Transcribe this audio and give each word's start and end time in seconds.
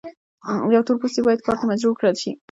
یو 0.75 0.81
تور 0.87 0.97
پوستی 1.01 1.21
باید 1.25 1.43
کار 1.45 1.57
ته 1.61 1.65
مجبور 1.71 1.93
کړل 1.99 2.15
شي. 2.21 2.31